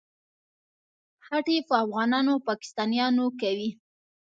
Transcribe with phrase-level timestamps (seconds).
[1.25, 3.69] خټې په افغانانو او پاکستانیانو کوي.